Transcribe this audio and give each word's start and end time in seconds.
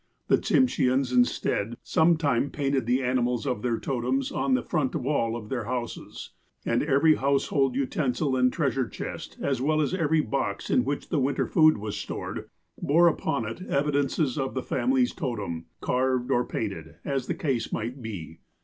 The 0.29 0.39
Tsimsheans, 0.39 1.13
instead, 1.13 1.77
some 1.83 2.17
time 2.17 2.49
painted 2.49 2.87
the 2.87 3.03
animals 3.03 3.45
of 3.45 3.61
their 3.61 3.77
totems 3.79 4.31
on 4.31 4.55
the 4.55 4.63
front 4.63 4.95
wall 4.95 5.35
of 5.35 5.49
their 5.49 5.65
houses, 5.65 6.31
and 6.65 6.81
every 6.81 7.17
household 7.17 7.75
utensil 7.75 8.35
and 8.35 8.51
treasure 8.51 8.89
chest, 8.89 9.37
as 9.43 9.61
well 9.61 9.79
as 9.79 9.93
every 9.93 10.21
box 10.21 10.71
in 10.71 10.85
which 10.85 11.09
the 11.09 11.19
winter 11.19 11.45
food 11.45 11.77
was 11.77 11.95
stored, 11.97 12.49
bore 12.81 13.07
upon 13.07 13.45
it 13.45 13.61
evidences 13.67 14.39
of 14.39 14.55
the 14.55 14.63
family's 14.63 15.13
totem, 15.13 15.67
carved 15.81 16.31
or 16.31 16.45
painted, 16.45 16.95
as 17.05 17.27
the 17.27 17.35
case 17.35 17.71
might 17.71 18.01
be. 18.01 18.39